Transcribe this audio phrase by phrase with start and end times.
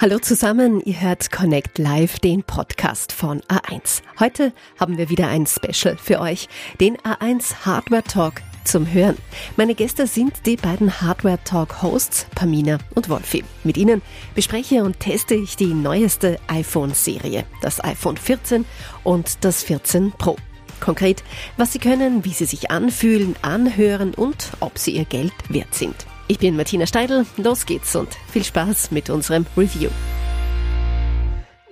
[0.00, 4.02] Hallo zusammen, ihr hört Connect Live, den Podcast von A1.
[4.18, 6.48] Heute haben wir wieder ein Special für euch,
[6.80, 9.16] den A1 Hardware Talk zum Hören.
[9.56, 13.44] Meine Gäste sind die beiden Hardware Talk Hosts Pamina und Wolfi.
[13.62, 14.02] Mit ihnen
[14.34, 18.64] bespreche und teste ich die neueste iPhone-Serie, das iPhone 14
[19.04, 20.36] und das 14 Pro.
[20.80, 21.22] Konkret,
[21.56, 25.94] was sie können, wie sie sich anfühlen, anhören und ob sie ihr Geld wert sind.
[26.26, 29.90] Ich bin Martina Steidl, los geht's und viel Spaß mit unserem Review.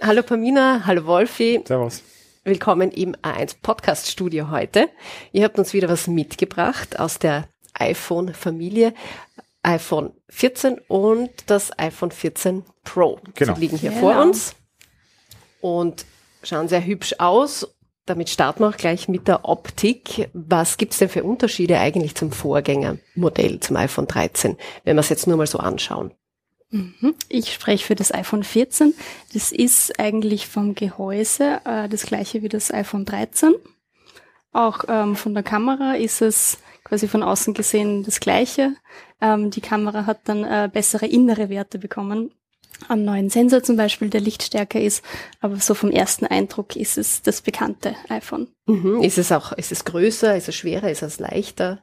[0.01, 1.63] Hallo Pamina, hallo Wolfi.
[1.67, 2.03] Servus.
[2.45, 4.89] Willkommen im A1 Podcast Studio heute.
[5.33, 8.95] Ihr habt uns wieder was mitgebracht aus der iPhone-Familie.
[9.63, 13.21] iPhone 14 und das iPhone 14 Pro.
[13.35, 13.55] Genau.
[13.55, 14.01] Sie liegen hier Genau.
[14.01, 14.57] vor uns
[15.61, 16.05] und
[16.43, 17.69] schauen sehr hübsch aus.
[18.07, 20.29] Damit starten wir auch gleich mit der Optik.
[20.33, 25.27] Was gibt's denn für Unterschiede eigentlich zum Vorgängermodell, zum iPhone 13, wenn wir es jetzt
[25.27, 26.13] nur mal so anschauen?
[26.71, 27.15] Mhm.
[27.29, 28.95] Ich spreche für das iPhone 14.
[29.35, 33.55] Das ist eigentlich vom Gehäuse äh, das gleiche wie das iPhone 13.
[34.53, 38.75] Auch ähm, von der Kamera ist es quasi von außen gesehen das gleiche.
[39.21, 42.33] Ähm, die Kamera hat dann äh, bessere innere Werte bekommen.
[42.89, 45.05] Einen neuen Sensor zum Beispiel, der lichtstärker ist,
[45.41, 48.49] aber so vom ersten Eindruck ist es das bekannte iPhone.
[48.67, 49.03] Mhm.
[49.03, 51.83] Ist es auch, ist es größer, ist es schwerer, ist es leichter?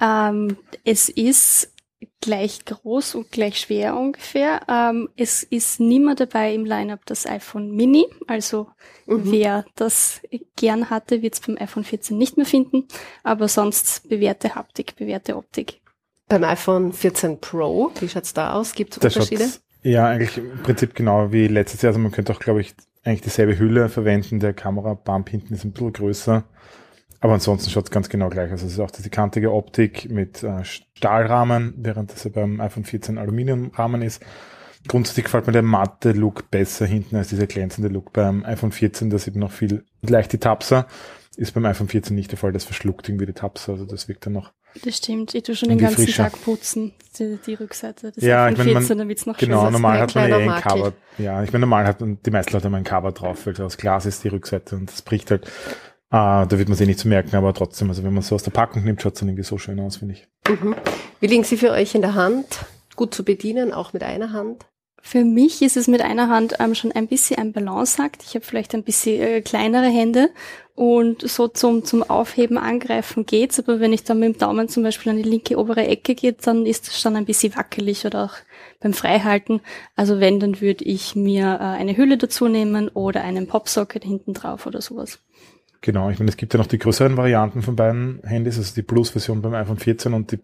[0.00, 1.72] Ähm, es ist
[2.20, 4.60] gleich groß und gleich schwer ungefähr.
[4.68, 8.06] Ähm, es ist nimmer dabei im Lineup das iPhone Mini.
[8.26, 8.68] Also
[9.06, 9.30] Mhm.
[9.30, 10.20] wer das
[10.56, 12.86] gern hatte, wird es beim iPhone 14 nicht mehr finden.
[13.22, 15.80] Aber sonst bewährte Haptik, bewährte Optik.
[16.28, 18.74] Beim iPhone 14 Pro, wie schaut's da aus?
[18.74, 19.48] Gibt's Das Unterschiede?
[19.90, 21.90] Ja eigentlich im Prinzip genau wie letztes Jahr.
[21.90, 24.40] Also man könnte auch, glaube ich, eigentlich dieselbe Hülle verwenden.
[24.40, 26.44] Der Kamerabump hinten ist ein bisschen größer.
[27.20, 28.62] Aber ansonsten schaut es ganz genau gleich aus.
[28.62, 32.84] Also es ist auch diese kantige Optik mit äh, Stahlrahmen, während das ja beim iPhone
[32.84, 34.22] 14 Aluminiumrahmen ist.
[34.86, 39.10] Grundsätzlich gefällt mir der matte Look besser hinten als dieser glänzende Look beim iPhone 14.
[39.10, 40.86] Da sieht man noch viel leicht die Tapser.
[41.36, 42.52] Ist beim iPhone 14 nicht der Fall.
[42.52, 43.72] Das verschluckt irgendwie die Tapser.
[43.72, 44.52] Also das wirkt dann noch
[44.84, 45.34] Das stimmt.
[45.34, 46.22] Ich tue schon den ganzen Frische.
[46.22, 49.56] Tag putzen, die, die Rückseite des Ja, ich meine, man- 14, damit es noch Genau,
[49.58, 49.72] schöner ist.
[49.72, 50.60] normal hat man eh ein.
[50.62, 50.92] Cover.
[51.18, 54.06] Ja, ich meine, normal hat die meisten Leute haben ein Cover drauf, weil aus Glas
[54.06, 55.50] ist die Rückseite und das bricht halt.
[56.08, 58.44] Ah, da wird man sich nicht zu merken, aber trotzdem, also wenn man so aus
[58.44, 60.28] der Packung nimmt, schaut es dann irgendwie so schön aus, finde ich.
[60.48, 60.76] Mhm.
[61.18, 62.46] Wie liegen sie für euch in der Hand?
[62.94, 64.66] Gut zu bedienen, auch mit einer Hand?
[65.02, 68.22] Für mich ist es mit einer Hand ähm, schon ein bisschen ein Balanceakt.
[68.24, 70.30] Ich habe vielleicht ein bisschen äh, kleinere Hände
[70.76, 73.58] und so zum, zum Aufheben, Angreifen geht's.
[73.58, 76.46] Aber wenn ich dann mit dem Daumen zum Beispiel an die linke obere Ecke geht,
[76.46, 78.34] dann ist es schon ein bisschen wackelig oder auch
[78.80, 79.62] beim Freihalten.
[79.96, 84.34] Also wenn, dann würde ich mir äh, eine Hülle dazu nehmen oder einen Popsocket hinten
[84.34, 85.18] drauf oder sowas.
[85.80, 88.82] Genau, ich meine, es gibt ja noch die größeren Varianten von beiden Handys, also die
[88.82, 90.40] Plus-Version beim iPhone 14 und die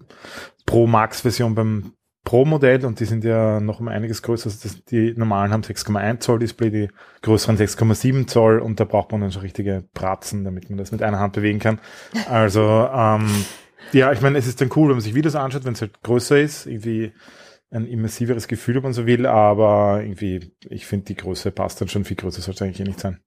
[0.64, 1.92] Pro Max-Version beim
[2.24, 4.46] Pro-Modell und die sind ja noch um einiges größer.
[4.46, 6.88] Also das, die normalen haben 6,1 Zoll Display, die
[7.22, 11.02] größeren 6,7 Zoll und da braucht man dann schon richtige Pratzen, damit man das mit
[11.02, 11.80] einer Hand bewegen kann.
[12.28, 13.28] Also ähm,
[13.92, 16.00] ja, ich meine, es ist dann cool, wenn man sich Videos anschaut, wenn es halt
[16.02, 17.12] größer ist, irgendwie
[17.72, 21.88] ein immersiveres Gefühl, wenn man so will, aber irgendwie, ich finde, die Größe passt dann
[21.88, 23.20] schon viel größer, sollte eigentlich eh nicht sein.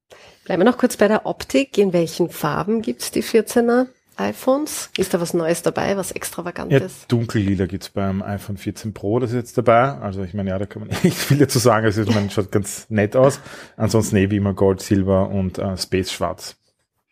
[0.44, 1.76] Bleiben wir noch kurz bei der Optik.
[1.78, 4.90] In welchen Farben gibt's die 14er iPhones?
[4.96, 7.06] Ist da was Neues dabei, was Ja, extravagantes?
[7.08, 9.92] dunkellila gibt's beim iPhone 14 Pro, das ist jetzt dabei.
[9.98, 11.84] Also ich meine, ja, da kann man nicht viel dazu sagen.
[11.86, 13.40] Also ich meine, schaut ganz nett aus.
[13.76, 16.56] Ansonsten eh wie immer Gold, Silber und äh, Space Schwarz.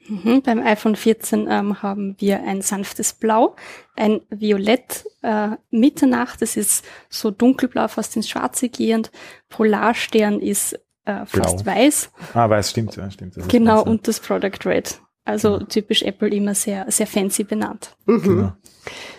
[0.06, 0.42] Mhm.
[0.42, 3.56] Beim iPhone 14 ähm, haben wir ein sanftes Blau,
[3.96, 9.10] ein Violett äh, Mitternacht, das ist so dunkelblau, fast ins Schwarze gehend.
[9.48, 10.74] Polarstern ist
[11.06, 11.74] äh, fast Blau.
[11.74, 12.10] weiß.
[12.34, 13.34] Ah, weiß, stimmt, ja, stimmt.
[13.48, 13.80] Genau, ja.
[13.80, 15.00] und das Product Red.
[15.24, 17.96] Also typisch Apple immer sehr, sehr fancy benannt.
[18.06, 18.22] Mhm.
[18.22, 18.52] Genau.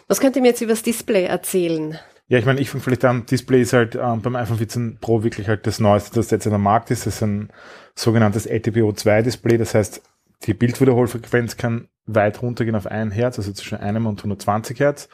[0.07, 1.97] Was könnt ihr mir jetzt über das Display erzählen?
[2.27, 5.23] Ja, ich meine, ich fange vielleicht an, Display ist halt ähm, beim iPhone 14 Pro
[5.23, 7.05] wirklich halt das Neueste, das jetzt in der Markt ist.
[7.05, 7.49] Das ist ein
[7.95, 10.01] sogenanntes LTPO2-Display, das heißt,
[10.43, 15.09] die Bildwiederholfrequenz kann weit runtergehen auf 1 Hertz, also zwischen einem und 120 Hertz.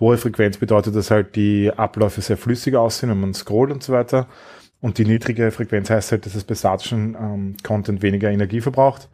[0.00, 3.92] Hohe Frequenz bedeutet, dass halt die Abläufe sehr flüssig aussehen, wenn man scrollt und so
[3.92, 4.26] weiter.
[4.80, 9.08] Und die niedrige Frequenz heißt halt, dass es bei statischen ähm, Content weniger Energie verbraucht.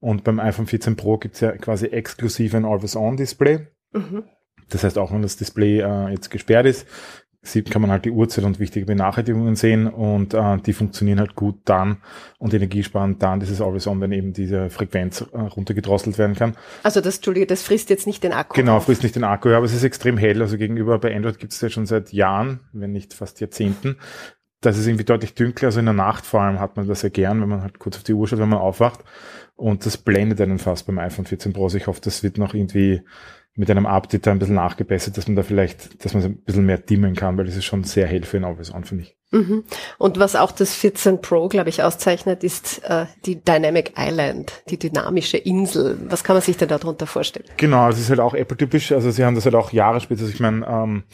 [0.00, 3.66] Und beim iPhone 14 Pro gibt's ja quasi exklusiv ein Always-On-Display.
[3.92, 4.24] Mhm.
[4.70, 6.86] Das heißt, auch wenn das Display äh, jetzt gesperrt ist,
[7.42, 11.34] sieht, kann man halt die Uhrzeit und wichtige Benachrichtigungen sehen und äh, die funktionieren halt
[11.34, 11.98] gut dann
[12.38, 16.56] und energiesparend dann, dieses Always On, wenn eben diese Frequenz äh, runtergedrosselt werden kann.
[16.82, 18.54] Also das, Entschuldige, das frisst jetzt nicht den Akku.
[18.54, 21.52] Genau, frisst nicht den Akku, aber es ist extrem hell, also gegenüber bei Android gibt
[21.54, 23.96] es ja schon seit Jahren, wenn nicht fast Jahrzehnten.
[24.60, 27.08] Das ist irgendwie deutlich dunkler, also in der Nacht vor allem hat man das ja
[27.08, 29.00] gern, wenn man halt kurz auf die Uhr schaut, wenn man aufwacht
[29.56, 31.64] und das blendet einen fast beim iPhone 14 Pro.
[31.64, 33.02] Also ich hoffe, das wird noch irgendwie
[33.54, 36.64] mit einem Update da ein bisschen nachgebessert, dass man da vielleicht, dass man ein bisschen
[36.64, 39.16] mehr dimmen kann, weil das ist schon sehr hell für ein Always On, finde ich.
[39.32, 39.64] Mhm.
[39.98, 44.78] Und was auch das 14 Pro, glaube ich, auszeichnet, ist äh, die Dynamic Island, die
[44.78, 45.98] dynamische Insel.
[46.08, 47.46] Was kann man sich denn darunter vorstellen?
[47.56, 48.92] Genau, es ist halt auch Apple-typisch.
[48.92, 50.22] Also sie haben das halt auch Jahre später.
[50.22, 51.04] Also ich meine, ähm,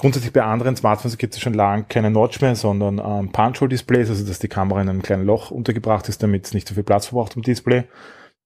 [0.00, 4.26] grundsätzlich bei anderen Smartphones gibt es schon lange keine Notch mehr, sondern ähm, Punch-Hole-Displays, also
[4.26, 7.06] dass die Kamera in einem kleinen Loch untergebracht ist, damit es nicht so viel Platz
[7.06, 7.84] verbraucht im Display.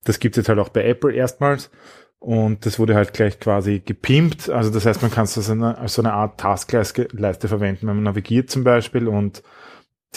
[0.03, 1.71] Das gibt es jetzt halt auch bei Apple erstmals.
[2.19, 4.49] Und das wurde halt gleich quasi gepimpt.
[4.49, 8.49] Also das heißt, man kann es als, so eine Art Taskleiste verwenden, wenn man navigiert
[8.49, 9.41] zum Beispiel und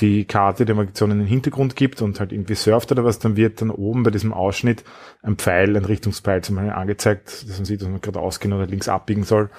[0.01, 3.37] die Karte der Navigation in den Hintergrund gibt und halt irgendwie surft oder was, dann
[3.37, 4.85] wird dann oben bei diesem Ausschnitt
[5.23, 8.67] ein Pfeil, ein Richtungspfeil zum Beispiel angezeigt, dass man sieht, dass man gerade ausgehen oder
[8.67, 9.51] links abbiegen soll.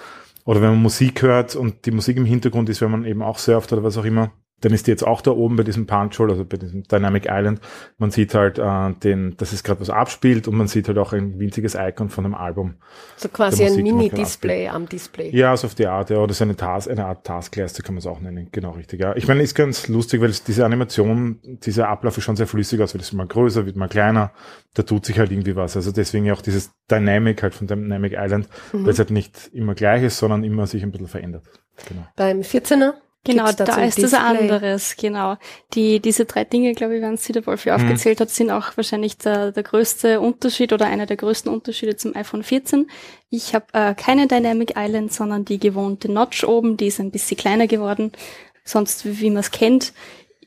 [0.50, 3.38] Oder wenn man Musik hört und die Musik im Hintergrund ist, wenn man eben auch
[3.38, 6.19] surft oder was auch immer, dann ist die jetzt auch da oben bei diesem Punch
[6.19, 7.61] Hole, also bei diesem Dynamic Island.
[7.97, 11.13] Man sieht halt, äh, den, dass es gerade was abspielt und man sieht halt auch
[11.13, 12.75] ein winziges Icon von einem Album.
[13.17, 15.29] So quasi ein Mini-Display am Display.
[15.35, 18.00] Ja, so auf die Art, ja, oder so eine, Task, eine Art Taskleiste kann man
[18.00, 18.50] es auch nennen.
[18.51, 19.15] Genau, richtig, ja.
[19.15, 22.94] Ich meine, ist ganz lustig, weil diese Animation, dieser Ablauf ist schon sehr flüssig aus,
[22.94, 24.31] weil es immer größer, wird mal kleiner.
[24.73, 25.75] Da tut sich halt irgendwie was.
[25.75, 28.83] Also deswegen auch dieses Dynamic halt von Dynamic Island, mhm.
[28.83, 31.44] weil es halt nicht immer gleich ist, sondern immer sich ein bisschen verändert.
[31.88, 32.06] Genau.
[32.15, 32.94] Beim 14er
[33.25, 34.01] Genau, da, da ist Display?
[34.04, 35.36] das anderes, genau.
[35.74, 37.75] Die, diese drei Dinge, glaube ich, wenn sie der Wolfi mhm.
[37.75, 42.16] aufgezählt hat, sind auch wahrscheinlich der, der größte Unterschied oder einer der größten Unterschiede zum
[42.16, 42.89] iPhone 14.
[43.30, 47.36] Ich habe äh, keine Dynamic Island, sondern die gewohnte Notch oben, die ist ein bisschen
[47.36, 48.13] kleiner geworden.
[48.63, 49.94] Sonst, wie, wie man es kennt,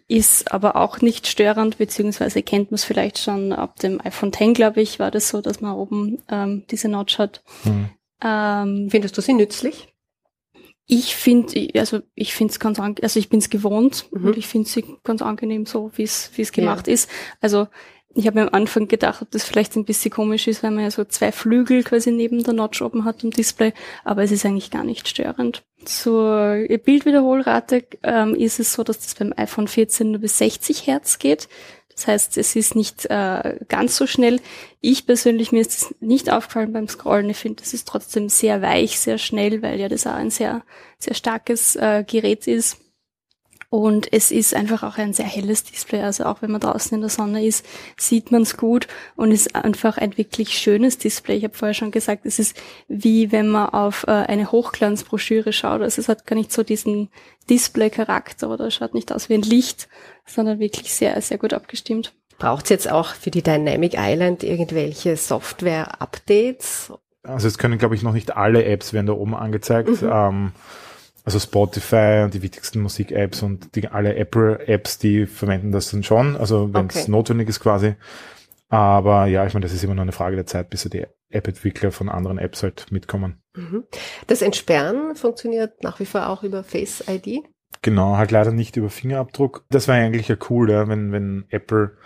[0.08, 4.54] ist aber auch nicht störend, beziehungsweise kennt man es vielleicht schon ab dem iPhone 10,
[4.54, 7.42] glaube ich, war das so, dass man oben ähm, diese Notch hat.
[7.64, 7.90] Mhm.
[8.22, 9.91] Ähm, Findest du sie nützlich?
[10.94, 14.26] Ich finde, also ich finde es ganz angenehm, also ich bin es gewohnt mhm.
[14.26, 16.92] und ich finde sie ganz angenehm so, wie es wie es gemacht ja.
[16.92, 17.08] ist.
[17.40, 17.68] Also
[18.14, 20.84] ich habe mir am Anfang gedacht, ob das vielleicht ein bisschen komisch ist, weil man
[20.84, 23.72] ja so zwei Flügel quasi neben der Notch oben hat im Display,
[24.04, 25.62] aber es ist eigentlich gar nicht störend.
[25.86, 31.18] Zur Bildwiederholrate ähm, ist es so, dass das beim iPhone 14 nur bis 60 Hertz
[31.18, 31.48] geht.
[31.94, 34.40] Das heißt, es ist nicht äh, ganz so schnell.
[34.80, 37.30] Ich persönlich, mir ist es nicht aufgefallen beim Scrollen.
[37.30, 40.62] Ich finde, es ist trotzdem sehr weich, sehr schnell, weil ja das auch ein sehr,
[40.98, 42.78] sehr starkes äh, Gerät ist.
[43.72, 46.02] Und es ist einfach auch ein sehr helles Display.
[46.02, 47.64] Also auch wenn man draußen in der Sonne ist,
[47.96, 48.86] sieht man es gut
[49.16, 51.38] und ist einfach ein wirklich schönes Display.
[51.38, 52.54] Ich habe vorher schon gesagt, es ist
[52.88, 55.80] wie wenn man auf äh, eine Hochglanzbroschüre schaut.
[55.80, 57.08] Also es hat gar nicht so diesen
[57.48, 59.88] Display-Charakter oder schaut nicht aus wie ein Licht,
[60.26, 62.12] sondern wirklich sehr, sehr gut abgestimmt.
[62.38, 66.92] Braucht es jetzt auch für die Dynamic Island irgendwelche Software-Updates?
[67.22, 70.02] Also es können, glaube ich, noch nicht alle Apps werden da oben angezeigt.
[70.02, 70.10] Mhm.
[70.12, 70.52] Ähm,
[71.24, 76.36] also Spotify und die wichtigsten Musik-Apps und die, alle Apple-Apps, die verwenden das dann schon,
[76.36, 77.10] also wenn es okay.
[77.10, 77.94] notwendig ist quasi.
[78.68, 81.04] Aber ja, ich meine, das ist immer nur eine Frage der Zeit, bis so die
[81.28, 83.42] App-Entwickler von anderen Apps halt mitkommen.
[83.54, 83.84] Mhm.
[84.26, 87.44] Das Entsperren funktioniert nach wie vor auch über Face ID?
[87.82, 89.66] Genau, halt leider nicht über Fingerabdruck.
[89.68, 91.96] Das wäre eigentlich ja cool, ja, wenn, wenn Apple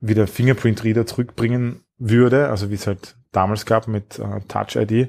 [0.00, 5.08] wieder Fingerprint-Reader zurückbringen würde, also wie es halt damals gab mit äh, Touch ID, ja.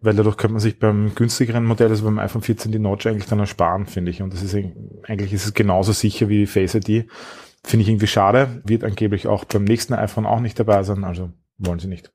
[0.00, 3.26] weil dadurch könnte man sich beim günstigeren Modell, also beim iPhone 14, die Notch eigentlich
[3.26, 4.22] dann ersparen, finde ich.
[4.22, 7.08] Und das ist eigentlich ist es genauso sicher wie Face ID.
[7.62, 8.62] Finde ich irgendwie schade.
[8.64, 12.10] Wird angeblich auch beim nächsten iPhone auch nicht dabei sein, also wollen sie nicht.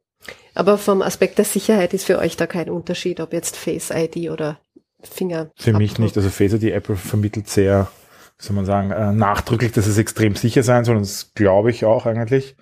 [0.55, 4.31] Aber vom Aspekt der Sicherheit ist für euch da kein Unterschied, ob jetzt Face ID
[4.31, 4.59] oder
[5.01, 5.51] Finger.
[5.55, 6.17] Für mich nicht.
[6.17, 7.89] Also Face ID Apple vermittelt sehr,
[8.37, 10.95] soll man sagen, äh, nachdrücklich, dass es extrem sicher sein soll.
[10.95, 12.55] Und das glaube ich auch eigentlich.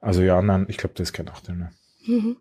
[0.00, 1.70] Also ja, nein, ich glaube, das ist kein Nachteil mehr.
[2.06, 2.36] Mhm.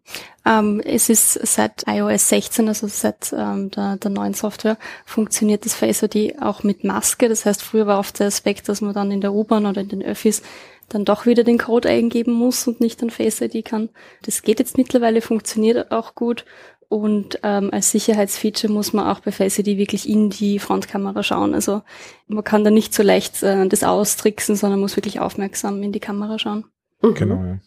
[0.46, 5.74] Ähm, es ist seit iOS 16, also seit ähm, der, der, neuen Software, funktioniert das
[5.74, 7.28] Face ID auch mit Maske.
[7.28, 9.90] Das heißt, früher war oft der Aspekt, dass man dann in der U-Bahn oder in
[9.90, 10.42] den Öffis
[10.90, 13.90] dann doch wieder den Code eingeben muss und nicht an Face ID kann.
[14.24, 16.46] Das geht jetzt mittlerweile, funktioniert auch gut.
[16.90, 21.54] Und ähm, als Sicherheitsfeature muss man auch bei Face ID wirklich in die Frontkamera schauen.
[21.54, 21.82] Also
[22.28, 26.00] man kann da nicht so leicht äh, das austricksen, sondern muss wirklich aufmerksam in die
[26.00, 26.64] Kamera schauen.
[27.02, 27.14] Mhm.
[27.14, 27.60] Genau, ja.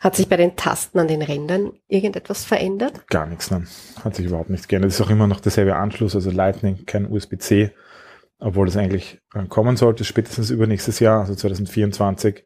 [0.00, 3.06] Hat sich bei den Tasten an den Rändern irgendetwas verändert?
[3.08, 3.66] Gar nichts, nein.
[4.04, 4.90] Hat sich überhaupt nichts geändert.
[4.90, 7.70] Es ist auch immer noch derselbe Anschluss, also Lightning, kein USB-C,
[8.38, 12.44] obwohl das eigentlich äh, kommen sollte, spätestens übernächstes Jahr, also 2024.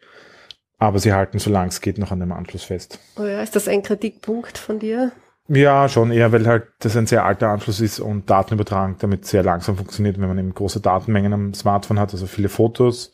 [0.78, 2.98] Aber sie halten, solange es geht, noch an dem Anschluss fest.
[3.18, 5.12] Oh ja, ist das ein Kritikpunkt von dir?
[5.48, 9.44] Ja, schon eher, weil halt das ein sehr alter Anschluss ist und Datenübertragung damit sehr
[9.44, 13.12] langsam funktioniert, wenn man eben große Datenmengen am Smartphone hat, also viele Fotos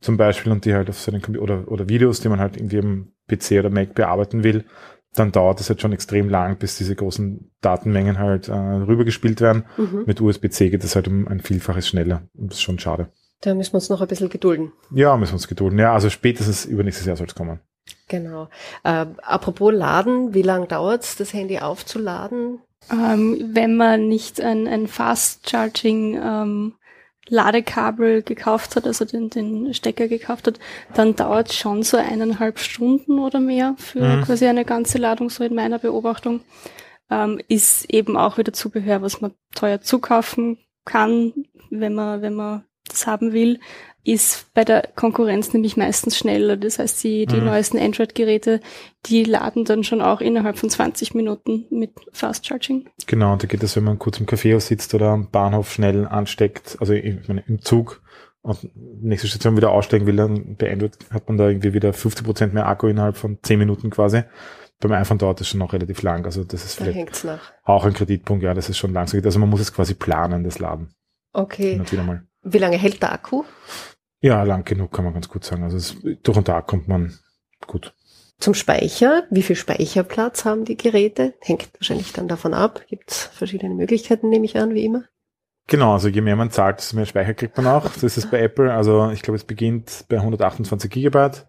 [0.00, 2.78] zum Beispiel und die halt auf seinen Computer oder, oder Videos, die man halt irgendwie
[2.78, 4.64] am PC oder Mac bearbeiten will,
[5.14, 9.64] dann dauert es halt schon extrem lang, bis diese großen Datenmengen halt äh, rübergespielt werden.
[9.76, 10.04] Mhm.
[10.06, 12.22] Mit USB-C geht es halt um ein Vielfaches schneller.
[12.34, 13.10] Und das ist schon schade.
[13.40, 14.72] Da müssen wir uns noch ein bisschen gedulden.
[14.92, 15.78] Ja, müssen wir uns gedulden.
[15.78, 17.60] Ja, also spätestens übernächstes Jahr soll es kommen.
[18.08, 18.48] Genau.
[18.84, 22.60] Äh, apropos Laden, wie lange dauert es, das Handy aufzuladen?
[22.90, 26.74] Ähm, wenn man nicht ein, ein Fast Charging ähm,
[27.28, 30.58] Ladekabel gekauft hat, also den, den Stecker gekauft hat,
[30.94, 34.22] dann dauert schon so eineinhalb Stunden oder mehr für mhm.
[34.22, 36.40] quasi eine ganze Ladung, so in meiner Beobachtung.
[37.10, 41.32] Ähm, ist eben auch wieder Zubehör, was man teuer zukaufen kann,
[41.70, 43.60] wenn man, wenn man das haben will
[44.08, 46.56] ist bei der Konkurrenz nämlich meistens schneller.
[46.56, 47.44] Das heißt, die, die mhm.
[47.44, 48.60] neuesten Android-Geräte,
[49.04, 52.88] die laden dann schon auch innerhalb von 20 Minuten mit Fast Charging.
[53.06, 56.06] Genau, und da geht es, wenn man kurz im Café sitzt oder am Bahnhof schnell
[56.06, 56.94] ansteckt, also
[57.28, 58.02] meine, im Zug
[58.40, 62.24] und nächste Station wieder aussteigen will, dann bei Android hat man da irgendwie wieder 50
[62.24, 64.22] Prozent mehr Akku innerhalb von 10 Minuten quasi.
[64.80, 66.24] Beim iPhone dauert das schon noch relativ lang.
[66.24, 67.26] Also das ist da vielleicht
[67.64, 69.20] auch ein Kreditpunkt, ja, das ist schon langsam.
[69.22, 70.94] Also man muss es quasi planen, das Laden.
[71.34, 71.78] Okay.
[72.42, 73.44] Wie lange hält der Akku?
[74.20, 75.62] Ja, lang genug kann man ganz gut sagen.
[75.62, 77.18] Also es, durch und da kommt man
[77.66, 77.94] gut.
[78.38, 81.34] Zum Speicher, wie viel Speicherplatz haben die Geräte?
[81.40, 82.82] Hängt wahrscheinlich dann davon ab.
[82.88, 85.04] Gibt es verschiedene Möglichkeiten, nehme ich an, wie immer.
[85.66, 87.92] Genau, also je mehr man zahlt, desto mehr Speicher kriegt man auch.
[87.92, 88.72] So ist bei Apple.
[88.72, 91.46] Also ich glaube, es beginnt bei 128 Gigabyte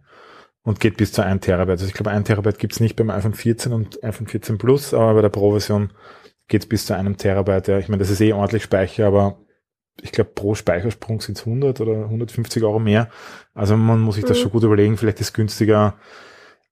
[0.64, 1.72] und geht bis zu 1 Terabyte.
[1.72, 5.14] Also ich glaube, 1 Terabyte gibt's nicht beim iPhone 14 und iPhone 14 Plus, aber
[5.14, 5.94] bei der Pro-Version
[6.48, 7.68] geht's bis zu einem Terabyte.
[7.70, 9.40] Ja, ich meine, das ist eh ordentlich Speicher, aber
[10.02, 13.10] ich glaube, pro Speichersprung sind es 100 oder 150 Euro mehr.
[13.54, 14.42] Also man muss sich das mhm.
[14.44, 14.98] schon gut überlegen.
[14.98, 15.96] Vielleicht ist günstiger,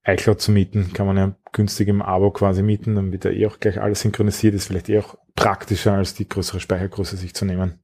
[0.05, 0.91] iCloud zu mieten.
[0.93, 2.95] Kann man ja günstig im Abo quasi mieten.
[2.95, 4.55] Dann wird ja eh auch gleich alles synchronisiert.
[4.55, 7.79] Ist vielleicht eh auch praktischer, als die größere Speichergröße sich zu nehmen.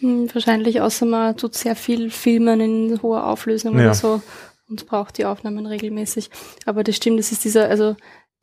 [0.00, 3.86] Hm, wahrscheinlich, außer man tut sehr viel Filmen in hoher Auflösung ja.
[3.86, 4.22] oder so
[4.68, 6.30] und braucht die Aufnahmen regelmäßig.
[6.66, 7.96] Aber das stimmt, das ist dieser, also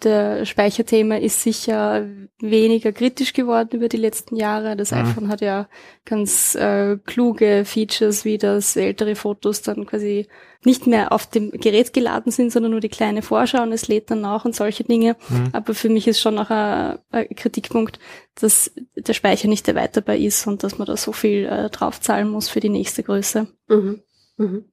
[0.04, 2.06] der Speicherthema ist sicher
[2.40, 4.76] weniger kritisch geworden über die letzten Jahre.
[4.76, 4.98] Das mhm.
[4.98, 5.68] iPhone hat ja
[6.04, 10.28] ganz äh, kluge Features, wie dass ältere Fotos dann quasi
[10.64, 14.12] nicht mehr auf dem Gerät geladen sind, sondern nur die kleine Vorschau und es lädt
[14.12, 15.16] dann nach und solche Dinge.
[15.30, 15.50] Mhm.
[15.54, 18.00] Aber für mich ist schon noch ein, ein, Kritikpunkt,
[18.36, 22.50] dass der Speicher nicht erweiterbar ist und dass man da so viel äh, draufzahlen muss
[22.50, 23.48] für die nächste Größe.
[23.68, 24.02] Mhm.
[24.38, 24.66] Mhm.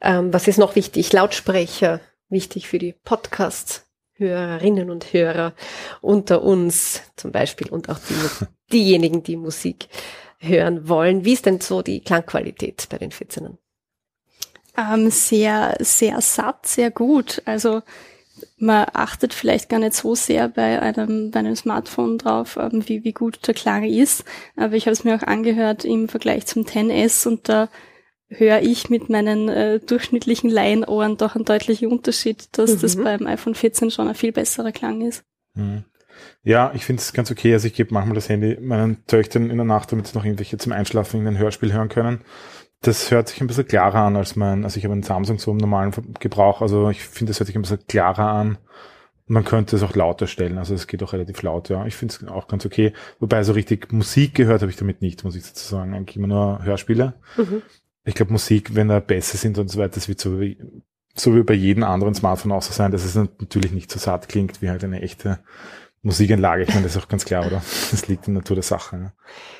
[0.00, 1.12] Ähm, was ist noch wichtig?
[1.12, 3.86] Lautsprecher wichtig für die Podcasts.
[4.22, 5.54] Hörerinnen und Hörer
[6.00, 9.88] unter uns zum Beispiel und auch die, diejenigen, die Musik
[10.38, 11.24] hören wollen.
[11.24, 13.56] Wie ist denn so die Klangqualität bei den 14ern?
[14.76, 17.42] Ähm, sehr, sehr satt, sehr gut.
[17.44, 17.82] Also
[18.56, 23.04] man achtet vielleicht gar nicht so sehr bei einem, bei einem Smartphone drauf, ähm, wie,
[23.04, 24.24] wie gut der Klang ist.
[24.56, 27.68] Aber ich habe es mir auch angehört im Vergleich zum 10S und da
[28.38, 32.80] höre ich mit meinen äh, durchschnittlichen Laienohren doch einen deutlichen Unterschied, dass mhm.
[32.80, 35.24] das beim iPhone 14 schon ein viel besserer Klang ist.
[35.54, 35.84] Mhm.
[36.42, 37.52] Ja, ich finde es ganz okay.
[37.52, 40.58] Also ich gebe manchmal das Handy meinen Töchtern in der Nacht, damit sie noch irgendwelche
[40.58, 42.20] zum Einschlafen in ein Hörspiel hören können.
[42.80, 45.52] Das hört sich ein bisschen klarer an als mein, also ich habe einen Samsung so
[45.52, 48.58] im normalen Gebrauch, also ich finde, das hört sich ein bisschen klarer an.
[49.26, 51.86] Man könnte es auch lauter stellen, also es geht auch relativ laut, ja.
[51.86, 52.92] Ich finde es auch ganz okay.
[53.20, 55.94] Wobei so richtig Musik gehört habe ich damit nicht, muss ich sozusagen.
[55.94, 57.14] Eigentlich immer nur Hörspiele.
[57.36, 57.62] Mhm
[58.04, 60.58] ich glaube, Musik, wenn da besser sind und so weiter, das wird so wie,
[61.14, 64.28] so wie bei jedem anderen Smartphone auch so sein, dass es natürlich nicht so satt
[64.28, 65.38] klingt wie halt eine echte
[66.04, 66.64] Musikanlage.
[66.64, 67.62] Ich meine, das ist auch ganz klar, oder?
[67.92, 68.96] Das liegt in der Natur der Sache.
[68.96, 69.12] Ja.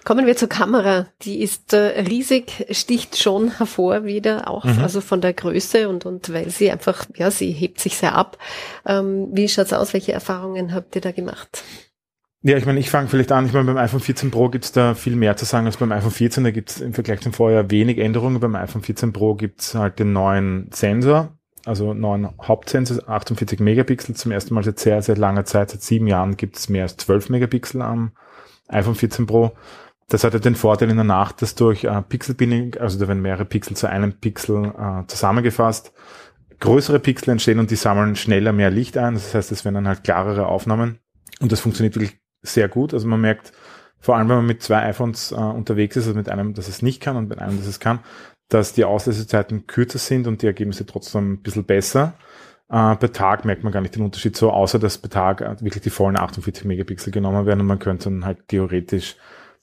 [0.04, 1.06] Kommen wir zur Kamera.
[1.22, 4.80] Die ist äh, riesig, sticht schon hervor wieder, auch mhm.
[4.80, 8.38] also von der Größe und, und weil sie einfach, ja, sie hebt sich sehr ab.
[8.84, 9.92] Ähm, wie schaut's aus?
[9.92, 11.62] Welche Erfahrungen habt ihr da gemacht?
[12.44, 13.46] Ja, ich meine, ich fange vielleicht an.
[13.46, 16.10] Ich meine, beim iPhone 14 Pro gibt's da viel mehr zu sagen als beim iPhone
[16.10, 16.42] 14.
[16.42, 18.40] Da gibt's im Vergleich zum Vorjahr wenig Änderungen.
[18.40, 24.16] Beim iPhone 14 Pro gibt's halt den neuen Sensor, also neuen Hauptsensor, 48 Megapixel.
[24.16, 27.28] Zum ersten Mal seit sehr, sehr langer Zeit, seit sieben Jahren gibt's mehr als 12
[27.28, 28.10] Megapixel am
[28.66, 29.52] iPhone 14 Pro.
[30.08, 33.22] Das hat ja den Vorteil in der Nacht, dass durch äh, Pixelbinding, also da werden
[33.22, 35.92] mehrere Pixel zu einem Pixel äh, zusammengefasst,
[36.58, 39.14] größere Pixel entstehen und die sammeln schneller mehr Licht ein.
[39.14, 40.98] Das heißt, es werden dann halt klarere Aufnahmen.
[41.40, 42.92] Und das funktioniert wirklich sehr gut.
[42.94, 43.52] Also man merkt,
[44.00, 46.82] vor allem wenn man mit zwei iPhones äh, unterwegs ist, also mit einem, das es
[46.82, 48.00] nicht kann und mit einem, das es kann,
[48.48, 52.14] dass die Auslesezeiten kürzer sind und die Ergebnisse trotzdem ein bisschen besser.
[52.68, 55.60] Äh, bei Tag merkt man gar nicht den Unterschied so, außer dass bei Tag äh,
[55.60, 59.16] wirklich die vollen 48 Megapixel genommen werden und man könnte dann halt theoretisch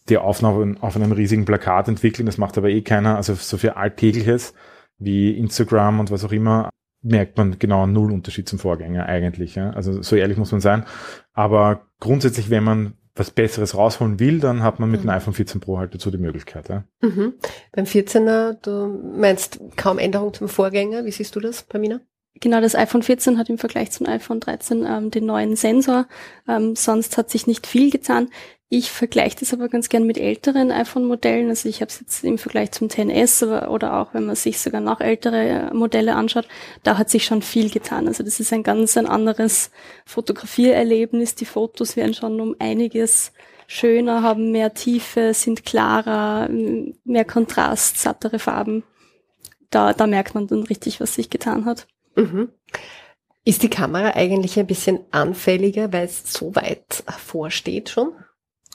[0.07, 2.25] die Aufnahme auf einem riesigen Plakat entwickeln.
[2.25, 3.15] Das macht aber eh keiner.
[3.15, 4.53] Also so für Alltägliches
[4.97, 6.69] wie Instagram und was auch immer
[7.01, 9.55] merkt man genau null Unterschied zum Vorgänger eigentlich.
[9.55, 9.71] Ja?
[9.71, 10.85] Also so ehrlich muss man sein.
[11.33, 15.07] Aber grundsätzlich, wenn man was Besseres rausholen will, dann hat man mit mhm.
[15.07, 16.69] dem iPhone 14 Pro halt dazu die Möglichkeit.
[16.69, 16.85] Ja?
[17.01, 17.33] Mhm.
[17.73, 18.87] Beim 14er, du
[19.17, 21.05] meinst kaum Änderung zum Vorgänger.
[21.05, 21.99] Wie siehst du das, Pamina?
[22.35, 26.07] Genau, das iPhone 14 hat im Vergleich zum iPhone 13 ähm, den neuen Sensor.
[26.47, 28.29] Ähm, sonst hat sich nicht viel getan.
[28.71, 31.49] Ich vergleiche das aber ganz gern mit älteren iPhone-Modellen.
[31.49, 34.79] Also ich habe es jetzt im Vergleich zum 10S oder auch wenn man sich sogar
[34.79, 36.47] noch ältere Modelle anschaut,
[36.83, 38.07] da hat sich schon viel getan.
[38.07, 39.71] Also das ist ein ganz ein anderes
[40.05, 41.33] Fotografiererlebnis.
[41.33, 43.31] Die Fotos werden schon um einiges
[43.65, 48.83] schöner, haben mehr Tiefe, sind klarer, mehr Kontrast, sattere Farben.
[49.71, 51.87] Da, da merkt man dann richtig, was sich getan hat.
[52.15, 52.49] Mhm.
[53.45, 58.13] Ist die Kamera eigentlich ein bisschen anfälliger, weil es so weit hervorsteht schon?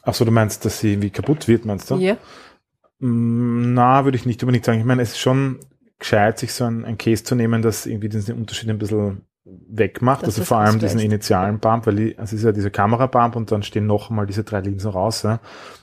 [0.05, 1.97] Ach so, du meinst, dass sie irgendwie kaputt wird, meinst du?
[1.97, 2.17] Ja.
[2.99, 4.79] Mm, Na, würde ich nicht unbedingt sagen.
[4.79, 5.61] Ich meine, es ist schon
[5.99, 10.23] gescheit, sich so ein, ein Case zu nehmen, das irgendwie diesen Unterschied ein bisschen wegmacht.
[10.23, 13.53] Dass also vor allem diesen initialen Bump, weil die, es ist ja dieser Kamerabump und
[13.53, 15.23] dann stehen noch mal diese drei Linsen raus.
[15.23, 15.41] Ja?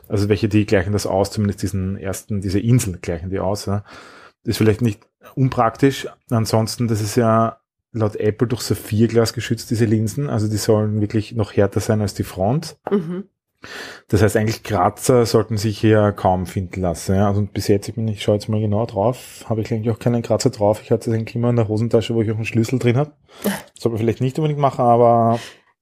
[0.08, 3.66] Also welche, die gleichen das aus, zumindest diesen ersten, diese Insel gleichen die aus.
[3.66, 3.84] Ja?
[4.44, 5.02] Ist vielleicht nicht
[5.36, 6.08] unpraktisch.
[6.30, 7.58] Ansonsten, das ist ja
[7.94, 10.30] laut Apple durch Saphirglas geschützt, diese Linsen.
[10.30, 12.78] Also die sollen wirklich noch härter sein als die Front.
[12.90, 13.26] Mhm.
[14.08, 17.16] Das heißt, eigentlich Kratzer sollten sich hier kaum finden lassen.
[17.16, 17.28] Ja?
[17.28, 20.00] Also bis jetzt, ich, bin, ich schaue jetzt mal genau drauf, habe ich eigentlich auch
[20.00, 20.82] keinen Kratzer drauf.
[20.84, 23.12] Ich hatte den immer in der Hosentasche, wo ich auch einen Schlüssel drin habe.
[23.80, 25.40] Soll man vielleicht nicht unbedingt machen, aber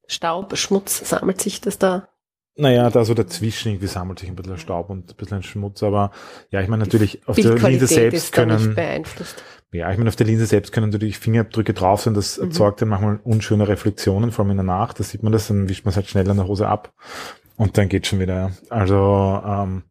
[0.07, 2.09] Staub, Schmutz, sammelt sich das da?
[2.55, 5.81] naja, da so dazwischen irgendwie sammelt sich ein bisschen Staub und ein bisschen Schmutz.
[5.81, 6.11] Aber
[6.49, 9.41] ja, ich meine natürlich, auf der Linse selbst können, beeinflusst.
[9.71, 12.15] ja, ich meine, auf der Linse selbst können natürlich Fingerabdrücke drauf sein.
[12.15, 12.45] Das Mhm.
[12.47, 14.99] erzeugt dann manchmal unschöne Reflexionen, vor allem in der Nacht.
[14.99, 16.91] Da sieht man das, dann wischt man es halt schnell an der Hose ab.
[17.59, 18.35] Und dann geht schon wieder.
[18.35, 18.51] ja.
[18.69, 19.83] Also, ähm,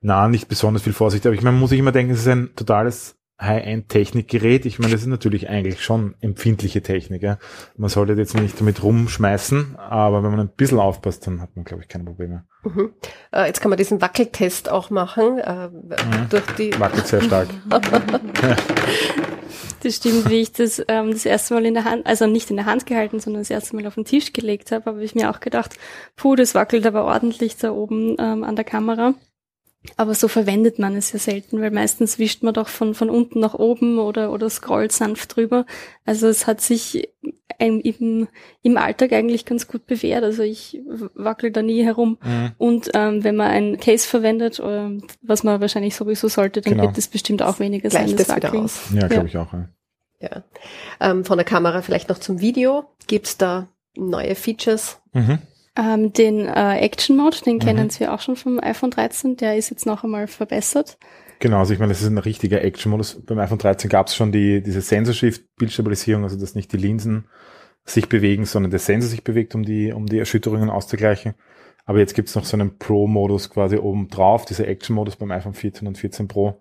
[0.00, 1.26] na, nicht besonders viel Vorsicht.
[1.26, 4.64] Aber ich meine, muss sich immer denken, es ist ein totales High-End-Technikgerät.
[4.66, 7.22] Ich meine, das ist natürlich eigentlich schon empfindliche Technik.
[7.24, 7.38] Ja.
[7.76, 11.64] Man sollte jetzt nicht damit rumschmeißen, aber wenn man ein bisschen aufpasst, dann hat man,
[11.64, 12.44] glaube ich, keine Probleme.
[12.62, 12.92] Mhm.
[13.32, 15.38] Äh, jetzt kann man diesen Wackeltest auch machen.
[15.40, 15.70] Äh,
[16.30, 17.48] Durch die Wackelt sehr stark.
[19.80, 22.56] Das stimmt, wie ich das ähm, das erste Mal in der Hand, also nicht in
[22.56, 25.30] der Hand gehalten, sondern das erste Mal auf den Tisch gelegt habe, habe ich mir
[25.30, 25.76] auch gedacht,
[26.16, 29.14] puh, das wackelt aber ordentlich da oben ähm, an der Kamera.
[29.96, 33.40] Aber so verwendet man es ja selten, weil meistens wischt man doch von, von unten
[33.40, 35.66] nach oben oder, oder scrollt sanft drüber.
[36.04, 37.08] Also es hat sich
[37.58, 38.28] im, im,
[38.62, 40.22] im Alltag eigentlich ganz gut bewährt.
[40.22, 40.80] Also ich
[41.14, 42.18] wackel da nie herum.
[42.22, 42.52] Mhm.
[42.58, 46.84] Und ähm, wenn man ein Case verwendet, ähm, was man wahrscheinlich sowieso sollte, dann Genau.
[46.84, 48.64] wird es bestimmt auch weniger sein, das Wackeln.
[48.64, 48.80] aus.
[48.94, 49.08] Ja, Ja.
[49.08, 49.52] glaube ich auch.
[49.52, 49.68] Ja.
[50.20, 50.42] Ja.
[51.00, 52.84] Ähm, von der Kamera vielleicht noch zum Video.
[53.06, 55.00] Gibt's da neue Features?
[55.12, 55.38] Mhm.
[55.78, 57.60] Ähm, den äh, Action Mode, den Mhm.
[57.60, 60.98] kennen wir auch schon vom iPhone 13, der ist jetzt noch einmal verbessert.
[61.38, 63.22] Genau, also ich meine, das ist ein richtiger Action-Modus.
[63.24, 67.28] Beim iPhone 13 gab es schon die, diese Sensor-Shift-Bildstabilisierung, also dass nicht die Linsen
[67.84, 71.34] sich bewegen, sondern der Sensor sich bewegt, um die, um die Erschütterungen auszugleichen.
[71.86, 75.86] Aber jetzt gibt's noch so einen Pro-Modus quasi oben drauf, dieser Action-Modus beim iPhone 14
[75.86, 76.60] und 14 Pro.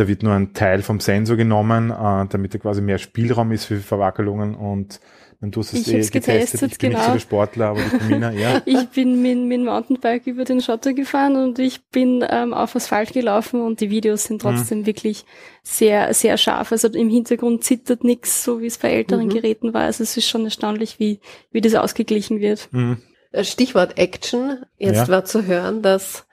[0.00, 3.66] Da wird nur ein Teil vom Sensor genommen, äh, damit da quasi mehr Spielraum ist
[3.66, 4.98] für Verwackelungen und
[5.42, 7.12] wenn du hast es Ich hab's getestet, ich bin nicht so genau.
[7.14, 8.62] der Sportler, aber die Camina, ja.
[8.66, 12.76] Ich bin mit, mit dem Mountainbike über den Schotter gefahren und ich bin ähm, auf
[12.76, 14.48] Asphalt gelaufen und die Videos sind Mhm.
[14.56, 15.24] trotzdem wirklich
[15.62, 16.72] sehr, sehr scharf.
[16.72, 19.30] Also im Hintergrund zittert nichts, so wie es bei älteren Mhm.
[19.34, 19.82] Geräten war.
[19.82, 21.20] Also es ist schon erstaunlich, wie,
[21.52, 22.68] wie das ausgeglichen wird.
[22.72, 22.98] Mhm.
[23.32, 24.58] Äh, Stichwort Action.
[24.78, 25.08] Jetzt Ja.
[25.08, 26.26] war zu hören, dass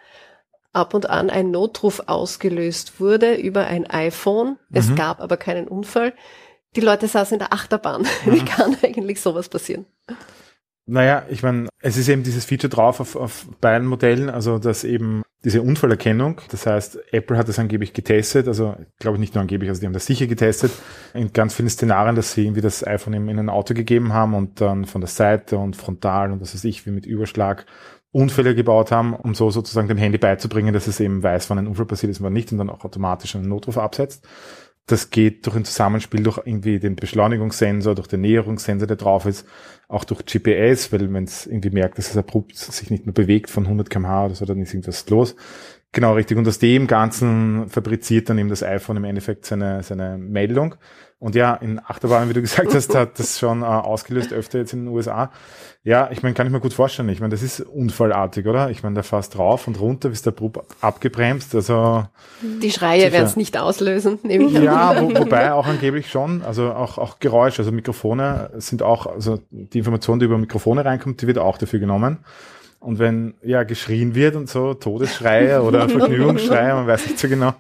[0.78, 4.58] ab und an ein Notruf ausgelöst wurde über ein iPhone.
[4.72, 4.96] Es Mhm.
[4.96, 6.14] gab aber keinen Unfall.
[6.76, 8.06] Die Leute saßen in der Achterbahn.
[8.26, 9.86] Wie kann eigentlich sowas passieren?
[10.86, 14.84] Naja, ich meine, es ist eben dieses Feature drauf auf, auf beiden Modellen, also dass
[14.86, 19.42] eben diese Unfallerkennung, das heißt, Apple hat das angeblich getestet, also glaube ich nicht nur
[19.42, 20.72] angeblich, also die haben das sicher getestet,
[21.14, 24.34] in ganz vielen Szenarien, dass sie irgendwie das iPhone eben in ein Auto gegeben haben
[24.34, 27.66] und dann von der Seite und frontal und was weiß ich, wie mit Überschlag
[28.18, 31.68] Unfälle gebaut haben, um so sozusagen dem Handy beizubringen, dass es eben weiß, wann ein
[31.68, 34.28] Unfall passiert ist und wann nicht und dann auch automatisch einen Notruf absetzt.
[34.88, 39.46] Das geht durch ein Zusammenspiel durch irgendwie den Beschleunigungssensor, durch den Näherungssensor, der drauf ist,
[39.88, 43.50] auch durch GPS, weil wenn es irgendwie merkt, dass es abrupt sich nicht mehr bewegt
[43.50, 45.36] von 100 kmh oder so, dann ist irgendwas los.
[45.94, 46.38] Genau, richtig.
[46.38, 50.76] Und aus dem Ganzen fabriziert dann eben das iPhone im Endeffekt seine, seine Meldung.
[51.20, 54.74] Und ja, in Achterbahnen, wie du gesagt hast, hat das schon äh, ausgelöst, öfter jetzt
[54.74, 55.32] in den USA.
[55.84, 57.10] Ja, ich meine, kann ich mir gut vorstellen.
[57.10, 58.70] Ich meine, das ist unfallartig, oder?
[58.70, 61.56] Ich meine, der fährst rauf und runter, bist der Brub abgebremst.
[61.56, 62.06] Also
[62.62, 64.64] Die Schreie werden es nicht auslösen, nehme ich an.
[64.64, 69.40] ja, wo, wobei auch angeblich schon, also auch, auch Geräusche, also Mikrofone sind auch, also
[69.50, 72.20] die Information, die über Mikrofone reinkommt, die wird auch dafür genommen.
[72.80, 77.54] Und wenn ja geschrien wird und so, Todesschreie oder Vergnügungsschreie, man weiß nicht so genau,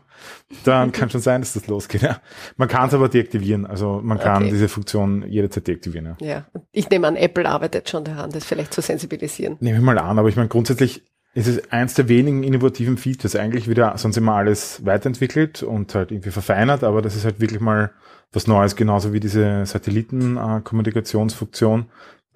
[0.63, 2.01] dann kann schon sein, dass das losgeht.
[2.03, 2.21] Ja.
[2.55, 4.51] Man kann es aber deaktivieren, also man kann Okay.
[4.51, 6.15] diese Funktion jederzeit deaktivieren.
[6.19, 6.27] Ja.
[6.27, 9.57] Ja, ich nehme an, Apple arbeitet schon daran, das vielleicht zu sensibilisieren.
[9.59, 11.03] Nehme ich mal an, aber ich meine, grundsätzlich
[11.33, 13.35] ist es eins der wenigen innovativen Features.
[13.35, 17.61] Eigentlich wieder sonst immer alles weiterentwickelt und halt irgendwie verfeinert, aber das ist halt wirklich
[17.61, 17.91] mal
[18.31, 21.85] was Neues, genauso wie diese Satellitenkommunikationsfunktion.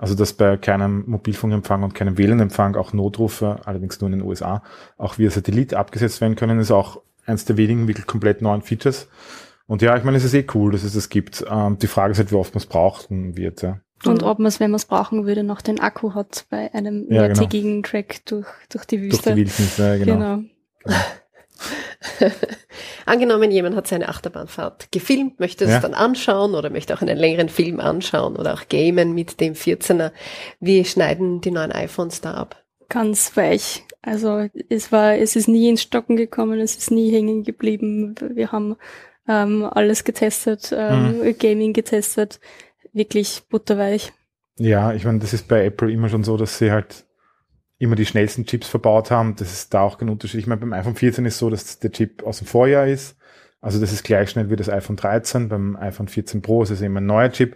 [0.02, 4.64] Also dass bei keinem Mobilfunkempfang und keinem WLAN-Empfang auch Notrufe, allerdings nur in den USA,
[4.98, 9.08] auch via Satellit abgesetzt werden können, ist auch eines der wenigen wirklich komplett neuen Features.
[9.68, 11.46] Und ja, ich meine, es ist eh cool, dass es das gibt.
[11.48, 13.62] Ähm, die Frage ist halt, wie oft man es brauchen wird.
[13.62, 13.80] Ja.
[14.04, 17.06] Und ob man es, wenn man es brauchen würde, noch den Akku hat bei einem
[17.08, 17.88] ja, mehrtägigen genau.
[17.88, 19.22] Track durch, durch die Wüste.
[19.22, 20.14] Durch die Wildnis, ja, genau.
[20.14, 20.44] genau.
[20.84, 20.98] genau.
[23.06, 25.80] Angenommen, jemand hat seine Achterbahnfahrt gefilmt, möchte es ja.
[25.80, 30.12] dann anschauen oder möchte auch einen längeren Film anschauen oder auch gamen mit dem 14er.
[30.60, 32.64] Wie schneiden die neuen iPhones da ab?
[32.90, 33.84] Ganz weich.
[34.02, 38.16] Also es war, es ist nie ins Stocken gekommen, es ist nie hängen geblieben.
[38.34, 38.76] Wir haben
[39.28, 41.38] ähm, alles getestet, ähm, mhm.
[41.38, 42.40] Gaming getestet,
[42.92, 44.12] wirklich butterweich.
[44.58, 47.06] Ja, ich meine, das ist bei Apple immer schon so, dass sie halt
[47.82, 49.36] immer die schnellsten Chips verbaut haben.
[49.36, 50.40] Das ist da auch kein Unterschied.
[50.40, 53.18] Ich meine, beim iPhone 14 ist so, dass der Chip aus dem Vorjahr ist.
[53.60, 55.50] Also das ist gleich schnell wie das iPhone 13.
[55.50, 57.56] Beim iPhone 14 Pro ist es immer ein neuer Chip.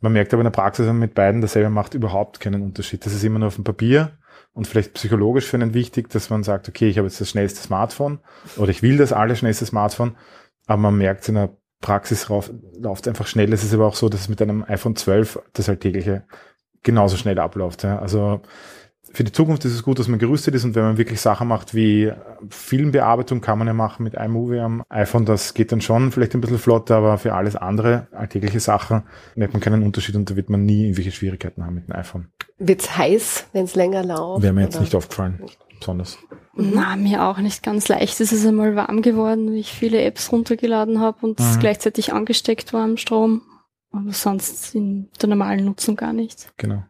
[0.00, 3.04] Man merkt aber in der Praxis, wenn man mit beiden dasselbe macht, überhaupt keinen Unterschied.
[3.04, 4.18] Das ist immer nur auf dem Papier
[4.52, 7.60] und vielleicht psychologisch für einen wichtig, dass man sagt, okay, ich habe jetzt das schnellste
[7.60, 8.20] Smartphone
[8.56, 10.16] oder ich will das allerschnellste Smartphone,
[10.66, 13.52] aber man merkt in der Praxis rauf, läuft einfach schnell.
[13.52, 16.24] Es ist aber auch so, dass es mit einem iPhone 12 das alltägliche
[16.82, 17.82] genauso schnell abläuft.
[17.82, 17.98] Ja.
[17.98, 18.40] Also
[19.12, 21.48] für die Zukunft ist es gut, dass man gerüstet ist und wenn man wirklich Sachen
[21.48, 22.12] macht wie
[22.48, 26.40] Filmbearbeitung, kann man ja machen mit iMovie am iPhone, das geht dann schon vielleicht ein
[26.40, 30.50] bisschen flotter, aber für alles andere, alltägliche Sachen, merkt man keinen Unterschied und da wird
[30.50, 32.28] man nie irgendwelche Schwierigkeiten haben mit dem iPhone.
[32.58, 34.42] Wird's heiß, wenn es länger läuft?
[34.42, 34.84] Wäre mir jetzt oder?
[34.84, 35.42] nicht aufgefallen,
[35.78, 36.18] besonders.
[36.54, 36.72] Mhm.
[36.74, 38.20] Na, mir auch nicht ganz leicht.
[38.20, 41.58] Es ist einmal warm geworden, wie ich viele Apps runtergeladen habe und mhm.
[41.60, 43.42] gleichzeitig angesteckt war am Strom.
[43.92, 46.48] Aber sonst in der normalen Nutzung gar nicht.
[46.56, 46.84] Genau.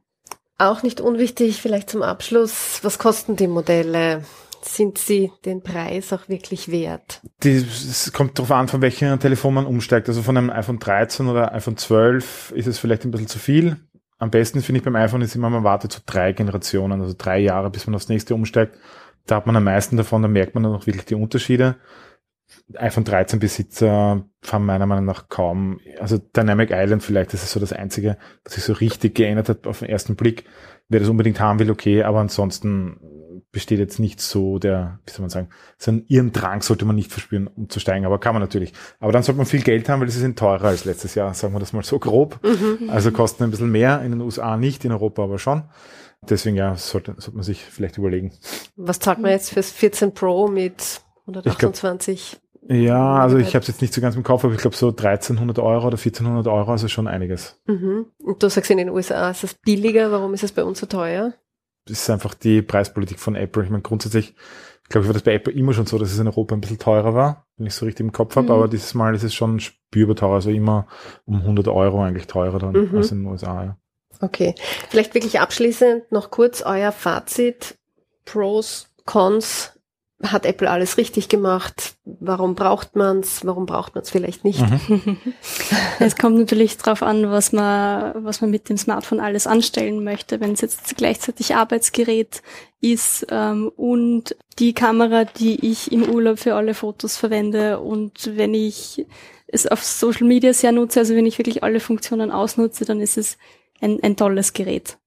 [0.58, 4.24] Auch nicht unwichtig, vielleicht zum Abschluss, was kosten die Modelle?
[4.62, 7.20] Sind sie den Preis auch wirklich wert?
[7.44, 10.08] es kommt darauf an, von welchem Telefon man umsteigt.
[10.08, 13.76] Also von einem iPhone 13 oder iPhone 12 ist es vielleicht ein bisschen zu viel.
[14.18, 17.38] Am besten finde ich beim iPhone ist immer, man wartet so drei Generationen, also drei
[17.38, 18.76] Jahre, bis man aufs nächste umsteigt.
[19.26, 21.76] Da hat man am meisten davon, da merkt man dann auch wirklich die Unterschiede
[22.74, 27.60] iPhone 13 Besitzer haben meiner Meinung nach kaum, also Dynamic Island vielleicht, das ist so
[27.60, 30.44] das einzige, was sich so richtig geändert hat auf den ersten Blick.
[30.88, 33.00] Wer das unbedingt haben will, okay, aber ansonsten
[33.50, 36.96] besteht jetzt nicht so der, wie soll man sagen, so einen ihren Drang sollte man
[36.96, 38.72] nicht verspüren, um zu steigen, aber kann man natürlich.
[39.00, 41.54] Aber dann sollte man viel Geld haben, weil es ist teurer als letztes Jahr, sagen
[41.54, 42.38] wir das mal so grob.
[42.44, 42.90] Mhm.
[42.90, 45.64] Also kosten ein bisschen mehr, in den USA nicht, in Europa aber schon.
[46.28, 48.32] Deswegen ja, sollte, sollte man sich vielleicht überlegen.
[48.76, 52.40] Was zahlt man jetzt fürs 14 Pro mit 128?
[52.68, 54.88] Ja, also ich habe es jetzt nicht so ganz im Kopf, aber ich glaube so
[54.88, 57.60] 1300 Euro oder 1400 Euro, also schon einiges.
[57.66, 58.06] Mhm.
[58.18, 60.86] Und du sagst in den USA ist es billiger, warum ist es bei uns so
[60.86, 61.34] teuer?
[61.86, 63.62] Das ist einfach die Preispolitik von Apple.
[63.62, 64.34] Ich meine grundsätzlich,
[64.82, 66.60] ich glaube, ich war das bei Apple immer schon so, dass es in Europa ein
[66.60, 68.52] bisschen teurer war, wenn ich so richtig im Kopf habe, mhm.
[68.52, 70.88] aber dieses Mal ist es schon spürbar teurer, also immer
[71.24, 72.96] um 100 Euro eigentlich teurer dann mhm.
[72.96, 73.64] als in den USA.
[73.64, 73.76] Ja.
[74.20, 74.54] Okay,
[74.88, 77.78] vielleicht wirklich abschließend noch kurz euer Fazit,
[78.24, 79.75] Pros, Cons
[80.22, 81.96] hat Apple alles richtig gemacht?
[82.04, 83.44] Warum braucht man es?
[83.44, 84.60] Warum braucht man es vielleicht nicht?
[84.60, 85.18] Mhm.
[85.98, 90.40] es kommt natürlich darauf an, was man, was man mit dem Smartphone alles anstellen möchte.
[90.40, 92.42] Wenn es jetzt gleichzeitig Arbeitsgerät
[92.80, 98.54] ist ähm, und die Kamera, die ich im Urlaub für alle Fotos verwende und wenn
[98.54, 99.06] ich
[99.48, 103.18] es auf Social Media sehr nutze, also wenn ich wirklich alle Funktionen ausnutze, dann ist
[103.18, 103.36] es
[103.80, 104.98] ein, ein tolles Gerät.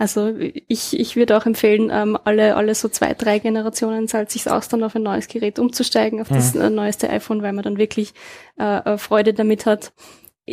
[0.00, 0.34] Also
[0.66, 4.66] ich, ich würde auch empfehlen, ähm, alle, alle so zwei, drei Generationen zahlt sich aus,
[4.68, 6.74] dann auf ein neues Gerät umzusteigen, auf das mhm.
[6.74, 8.14] neueste iPhone, weil man dann wirklich
[8.56, 9.92] äh, Freude damit hat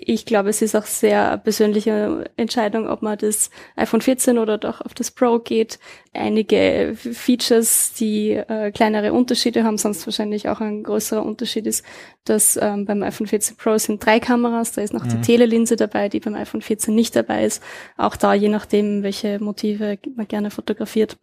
[0.06, 4.82] ich glaube, es ist auch sehr persönliche Entscheidung, ob man das iPhone 14 oder doch
[4.82, 5.80] auf das Pro geht.
[6.14, 11.84] Einige Features, die äh, kleinere Unterschiede haben, sonst wahrscheinlich auch ein größerer Unterschied ist,
[12.26, 15.10] dass ähm, beim iPhone 14 Pro sind drei Kameras, da ist noch mhm.
[15.10, 17.64] die Telelinse dabei, die beim iPhone 14 nicht dabei ist.
[17.98, 21.18] Auch da, je nachdem, welche Motive man gerne fotografiert.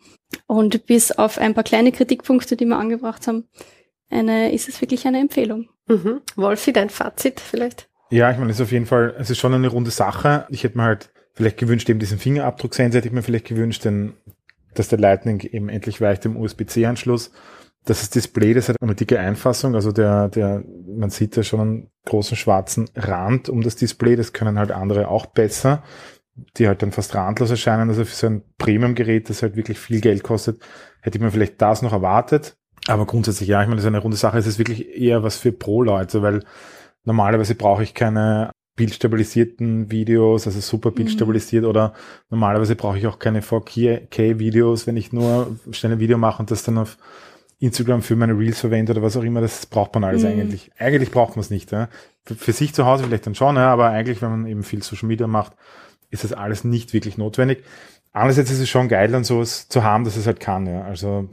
[0.47, 3.49] Und bis auf ein paar kleine Kritikpunkte, die wir angebracht haben,
[4.11, 5.69] eine, ist es wirklich eine Empfehlung.
[5.87, 6.23] Mhm.
[6.37, 7.89] Wolfi, dein Fazit vielleicht?
[8.15, 10.47] Ja, ich meine, es ist auf jeden Fall, es ist schon eine runde Sache.
[10.49, 14.13] Ich hätte mir halt vielleicht gewünscht, eben diesen Fingerabdrucksensor hätte ich mir vielleicht gewünscht, denn,
[14.73, 17.33] dass der Lightning eben endlich weicht im USB-C-Anschluss.
[17.85, 21.91] Das Display, das hat eine dicke Einfassung, also der, der, man sieht da schon einen
[22.05, 25.83] großen schwarzen Rand um das Display, das können halt andere auch besser,
[26.57, 30.01] die halt dann fast randlos erscheinen, also für so ein Premium-Gerät, das halt wirklich viel
[30.01, 30.63] Geld kostet,
[31.03, 32.57] hätte ich mir vielleicht das noch erwartet.
[32.87, 35.37] Aber grundsätzlich, ja, ich meine, das ist eine runde Sache, es ist wirklich eher was
[35.37, 36.45] für Pro-Leute, weil
[37.05, 40.95] Normalerweise brauche ich keine bildstabilisierten Videos, also super mhm.
[40.97, 41.71] bildstabilisiert mhm.
[41.71, 41.95] oder
[42.31, 46.65] normalerweise brauche ich auch keine 4K-Videos, wenn ich nur schnell ein Video mache und das
[46.65, 46.99] dann auf
[47.61, 50.29] Instagram für meine Reels verwende oder was auch immer, das braucht man alles mhm.
[50.29, 50.71] eigentlich.
[50.77, 51.71] Eigentlich braucht man es nicht.
[51.71, 51.89] Ja.
[52.25, 54.83] Für, für, sich zu Hause vielleicht dann schon, ja, aber eigentlich, wenn man eben viel
[54.83, 55.53] Social Media macht,
[56.11, 57.65] ist das alles nicht wirklich notwendig.
[58.13, 60.83] Andererseits ist es schon geil, dann sowas zu haben, dass es halt kann, ja.
[60.83, 61.29] Also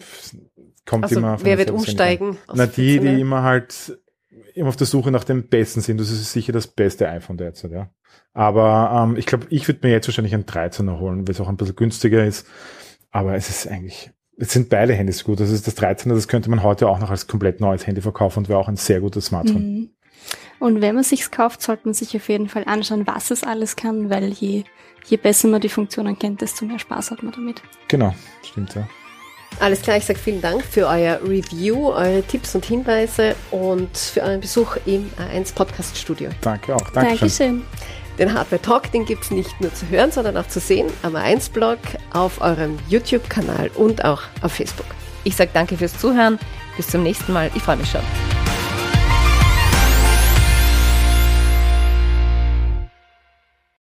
[0.86, 1.38] kommt also, immer.
[1.44, 2.38] Wer wird umsteigen?
[2.54, 4.00] Na, die, die immer halt
[4.54, 6.00] immer auf der Suche nach dem Besten sind.
[6.00, 7.90] Das ist sicher das beste iPhone derzeit, ja.
[8.34, 11.50] Aber ähm, ich glaube, ich würde mir jetzt wahrscheinlich ein 13er holen, weil es auch
[11.50, 12.48] ein bisschen günstiger ist.
[13.12, 15.40] Aber es ist eigentlich, es sind beide Handys gut.
[15.40, 18.40] Das ist das 13er, das könnte man heute auch noch als komplett neues Handy verkaufen
[18.40, 19.64] und wäre auch ein sehr gutes Smartphone.
[19.64, 19.90] Mhm.
[20.60, 23.76] Und wenn man sich's kauft, sollte man sich auf jeden Fall anschauen, was es alles
[23.76, 24.64] kann, weil je
[25.06, 27.62] je besser man die Funktionen kennt, desto mehr Spaß hat man damit.
[27.88, 28.14] Genau,
[28.44, 28.88] stimmt ja.
[29.60, 34.22] Alles klar, ich sage vielen Dank für euer Review, eure Tipps und Hinweise und für
[34.22, 36.30] euren Besuch im A1 Podcast Studio.
[36.42, 36.90] Danke auch.
[36.90, 37.20] Dankeschön.
[37.20, 37.64] Dankeschön.
[38.18, 41.16] Den Hardware Talk, den gibt es nicht nur zu hören, sondern auch zu sehen am
[41.16, 41.80] A1-Blog,
[42.14, 44.88] auf eurem YouTube-Kanal und auch auf Facebook.
[45.24, 46.40] Ich sage danke fürs Zuhören.
[46.78, 47.52] Bis zum nächsten Mal.
[47.56, 48.02] Ich freue mich schon.